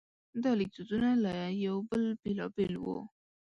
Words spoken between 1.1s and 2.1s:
له یو بل